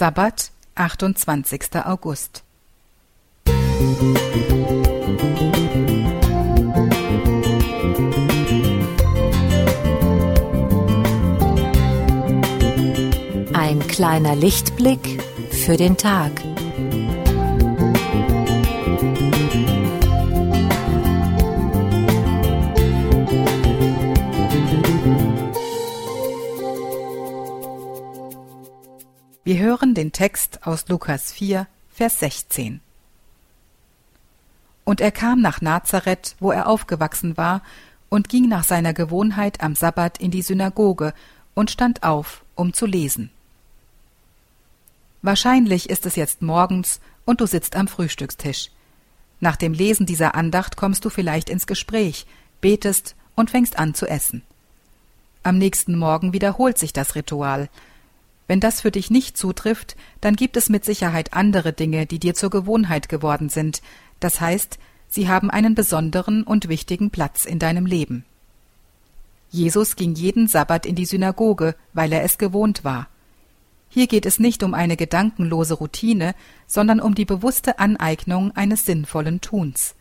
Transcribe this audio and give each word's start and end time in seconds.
Sabbat, 0.00 0.50
28. 0.76 1.84
August. 1.84 2.42
Ein 13.52 13.86
kleiner 13.88 14.34
Lichtblick 14.36 15.22
für 15.50 15.76
den 15.76 15.98
Tag. 15.98 16.32
Wir 29.50 29.58
hören 29.58 29.94
den 29.94 30.12
Text 30.12 30.64
aus 30.64 30.86
Lukas 30.86 31.32
4, 31.32 31.66
Vers 31.90 32.20
16. 32.20 32.80
Und 34.84 35.00
er 35.00 35.10
kam 35.10 35.40
nach 35.40 35.60
Nazareth, 35.60 36.36
wo 36.38 36.52
er 36.52 36.68
aufgewachsen 36.68 37.36
war, 37.36 37.60
und 38.08 38.28
ging 38.28 38.48
nach 38.48 38.62
seiner 38.62 38.94
Gewohnheit 38.94 39.60
am 39.60 39.74
Sabbat 39.74 40.18
in 40.18 40.30
die 40.30 40.42
Synagoge 40.42 41.14
und 41.54 41.68
stand 41.68 42.04
auf, 42.04 42.44
um 42.54 42.72
zu 42.72 42.86
lesen. 42.86 43.32
Wahrscheinlich 45.20 45.90
ist 45.90 46.06
es 46.06 46.14
jetzt 46.14 46.42
morgens 46.42 47.00
und 47.24 47.40
du 47.40 47.46
sitzt 47.46 47.74
am 47.74 47.88
Frühstückstisch. 47.88 48.70
Nach 49.40 49.56
dem 49.56 49.72
Lesen 49.72 50.06
dieser 50.06 50.36
Andacht 50.36 50.76
kommst 50.76 51.04
du 51.04 51.10
vielleicht 51.10 51.50
ins 51.50 51.66
Gespräch, 51.66 52.24
betest 52.60 53.16
und 53.34 53.50
fängst 53.50 53.80
an 53.80 53.94
zu 53.94 54.06
essen. 54.06 54.42
Am 55.42 55.58
nächsten 55.58 55.98
Morgen 55.98 56.32
wiederholt 56.32 56.78
sich 56.78 56.92
das 56.92 57.16
Ritual, 57.16 57.68
wenn 58.50 58.58
das 58.58 58.80
für 58.80 58.90
dich 58.90 59.12
nicht 59.12 59.38
zutrifft, 59.38 59.94
dann 60.20 60.34
gibt 60.34 60.56
es 60.56 60.68
mit 60.68 60.84
Sicherheit 60.84 61.34
andere 61.34 61.72
Dinge, 61.72 62.04
die 62.06 62.18
dir 62.18 62.34
zur 62.34 62.50
Gewohnheit 62.50 63.08
geworden 63.08 63.48
sind, 63.48 63.80
das 64.18 64.40
heißt, 64.40 64.80
sie 65.06 65.28
haben 65.28 65.52
einen 65.52 65.76
besonderen 65.76 66.42
und 66.42 66.68
wichtigen 66.68 67.10
Platz 67.10 67.44
in 67.44 67.60
deinem 67.60 67.86
Leben. 67.86 68.24
Jesus 69.52 69.94
ging 69.94 70.16
jeden 70.16 70.48
Sabbat 70.48 70.84
in 70.84 70.96
die 70.96 71.04
Synagoge, 71.04 71.76
weil 71.92 72.12
er 72.12 72.24
es 72.24 72.38
gewohnt 72.38 72.82
war. 72.82 73.06
Hier 73.88 74.08
geht 74.08 74.26
es 74.26 74.40
nicht 74.40 74.64
um 74.64 74.74
eine 74.74 74.96
gedankenlose 74.96 75.74
Routine, 75.74 76.34
sondern 76.66 76.98
um 76.98 77.14
die 77.14 77.26
bewusste 77.26 77.78
Aneignung 77.78 78.50
eines 78.56 78.84
sinnvollen 78.84 79.40
Tuns. 79.40 79.94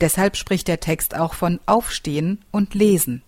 Deshalb 0.00 0.38
spricht 0.38 0.68
der 0.68 0.80
Text 0.80 1.14
auch 1.14 1.34
von 1.34 1.60
Aufstehen 1.66 2.42
und 2.50 2.72
Lesen. 2.72 3.20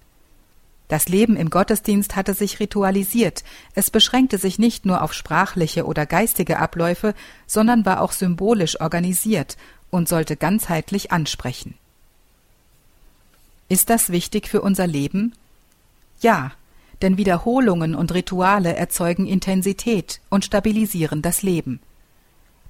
Das 0.90 1.08
Leben 1.08 1.36
im 1.36 1.50
Gottesdienst 1.50 2.16
hatte 2.16 2.34
sich 2.34 2.58
ritualisiert, 2.58 3.44
es 3.76 3.92
beschränkte 3.92 4.38
sich 4.38 4.58
nicht 4.58 4.86
nur 4.86 5.02
auf 5.02 5.12
sprachliche 5.12 5.86
oder 5.86 6.04
geistige 6.04 6.58
Abläufe, 6.58 7.14
sondern 7.46 7.86
war 7.86 8.00
auch 8.00 8.10
symbolisch 8.10 8.80
organisiert 8.80 9.56
und 9.90 10.08
sollte 10.08 10.36
ganzheitlich 10.36 11.12
ansprechen. 11.12 11.74
Ist 13.68 13.88
das 13.88 14.10
wichtig 14.10 14.48
für 14.48 14.62
unser 14.62 14.88
Leben? 14.88 15.36
Ja, 16.22 16.50
denn 17.02 17.16
Wiederholungen 17.16 17.94
und 17.94 18.12
Rituale 18.12 18.74
erzeugen 18.74 19.28
Intensität 19.28 20.20
und 20.28 20.44
stabilisieren 20.44 21.22
das 21.22 21.42
Leben. 21.42 21.78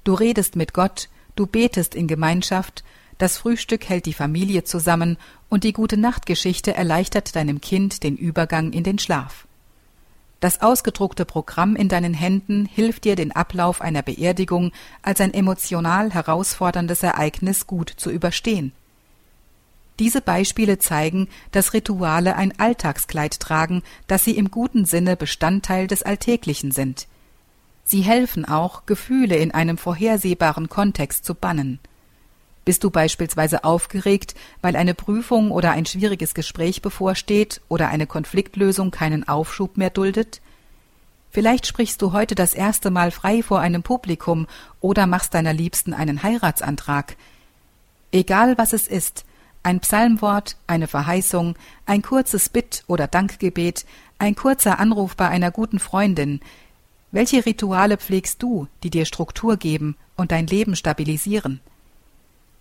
Du 0.03 0.13
redest 0.13 0.55
mit 0.55 0.75
Gott, 0.75 1.09
du 1.35 1.47
betest 1.47 1.95
in 1.95 2.07
Gemeinschaft, 2.07 2.83
das 3.21 3.37
Frühstück 3.37 3.87
hält 3.87 4.07
die 4.07 4.13
Familie 4.13 4.63
zusammen 4.63 5.17
und 5.47 5.63
die 5.63 5.73
gute 5.73 5.95
Nachtgeschichte 5.95 6.73
erleichtert 6.73 7.35
deinem 7.35 7.61
Kind 7.61 8.01
den 8.03 8.17
Übergang 8.17 8.73
in 8.73 8.83
den 8.83 8.97
Schlaf. 8.97 9.45
Das 10.39 10.61
ausgedruckte 10.61 11.23
Programm 11.23 11.75
in 11.75 11.87
deinen 11.87 12.15
Händen 12.15 12.65
hilft 12.65 13.03
dir, 13.03 13.15
den 13.15 13.31
Ablauf 13.31 13.79
einer 13.79 14.01
Beerdigung 14.01 14.71
als 15.03 15.21
ein 15.21 15.35
emotional 15.35 16.11
herausforderndes 16.11 17.03
Ereignis 17.03 17.67
gut 17.67 17.93
zu 17.95 18.09
überstehen. 18.09 18.71
Diese 19.99 20.21
Beispiele 20.21 20.79
zeigen, 20.79 21.27
dass 21.51 21.73
Rituale 21.73 22.35
ein 22.35 22.59
Alltagskleid 22.59 23.39
tragen, 23.39 23.83
dass 24.07 24.23
sie 24.23 24.35
im 24.35 24.49
guten 24.49 24.85
Sinne 24.85 25.15
Bestandteil 25.15 25.85
des 25.85 26.01
Alltäglichen 26.01 26.71
sind. 26.71 27.05
Sie 27.83 28.01
helfen 28.01 28.45
auch, 28.45 28.87
Gefühle 28.87 29.35
in 29.35 29.51
einem 29.51 29.77
vorhersehbaren 29.77 30.69
Kontext 30.69 31.23
zu 31.23 31.35
bannen. 31.35 31.79
Bist 32.71 32.85
du 32.85 32.89
beispielsweise 32.89 33.65
aufgeregt, 33.65 34.33
weil 34.61 34.77
eine 34.77 34.93
Prüfung 34.93 35.51
oder 35.51 35.71
ein 35.71 35.85
schwieriges 35.85 36.33
Gespräch 36.33 36.81
bevorsteht 36.81 37.59
oder 37.67 37.89
eine 37.89 38.07
Konfliktlösung 38.07 38.91
keinen 38.91 39.27
Aufschub 39.27 39.75
mehr 39.75 39.89
duldet? 39.89 40.39
Vielleicht 41.31 41.67
sprichst 41.67 42.01
du 42.01 42.13
heute 42.13 42.33
das 42.33 42.53
erste 42.53 42.89
Mal 42.89 43.11
frei 43.11 43.43
vor 43.43 43.59
einem 43.59 43.83
Publikum 43.83 44.47
oder 44.79 45.05
machst 45.05 45.33
deiner 45.33 45.51
Liebsten 45.51 45.93
einen 45.93 46.23
Heiratsantrag. 46.23 47.17
Egal 48.13 48.57
was 48.57 48.71
es 48.71 48.87
ist, 48.87 49.25
ein 49.63 49.81
Psalmwort, 49.81 50.55
eine 50.65 50.87
Verheißung, 50.87 51.55
ein 51.85 52.01
kurzes 52.01 52.47
Bitt 52.47 52.85
oder 52.87 53.07
Dankgebet, 53.07 53.85
ein 54.17 54.33
kurzer 54.33 54.79
Anruf 54.79 55.17
bei 55.17 55.27
einer 55.27 55.51
guten 55.51 55.79
Freundin. 55.79 56.39
Welche 57.11 57.45
Rituale 57.45 57.97
pflegst 57.97 58.41
du, 58.41 58.69
die 58.81 58.89
dir 58.89 59.03
Struktur 59.03 59.57
geben 59.57 59.97
und 60.15 60.31
dein 60.31 60.47
Leben 60.47 60.77
stabilisieren? 60.77 61.59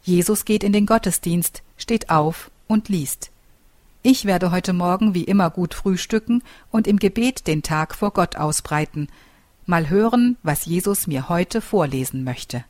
Jesus 0.03 0.45
geht 0.45 0.65
in 0.65 0.73
den 0.73 0.87
Gottesdienst, 0.87 1.63
steht 1.77 2.11
auf 2.11 2.51
und 2.67 2.89
liest. 2.89 3.31
Ich 4.03 4.25
werde 4.25 4.51
heute 4.51 4.73
Morgen 4.73 5.15
wie 5.15 5.25
immer 5.25 5.51
gut 5.51 5.75
frühstücken 5.75 6.43
und 6.71 6.87
im 6.87 6.99
Gebet 6.99 7.47
den 7.47 7.63
Tag 7.63 7.95
vor 7.95 8.13
Gott 8.13 8.37
ausbreiten. 8.37 9.09
Mal 9.67 9.91
hören, 9.91 10.37
was 10.43 10.65
Jesus 10.65 11.07
mir 11.07 11.29
heute 11.29 11.61
vorlesen 11.61 12.25
möchte. 12.25 12.65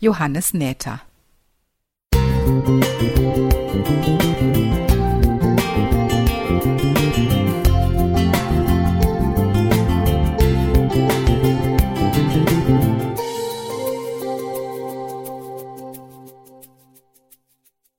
Johannes 0.00 0.54
Näther 0.54 1.00
Musik 2.14 3.17